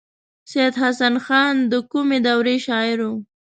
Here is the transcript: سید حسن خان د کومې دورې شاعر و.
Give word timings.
سید 0.51 0.73
حسن 0.81 1.15
خان 1.25 1.55
د 1.71 1.73
کومې 1.91 2.19
دورې 2.25 2.55
شاعر 2.65 2.99
و. 3.09 3.13